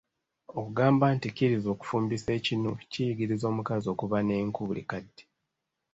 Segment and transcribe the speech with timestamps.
[0.57, 5.23] Okugamba nti kizira okufumbisa ekinu, kiyigiriza omukazi okuba n'enku buli kadde.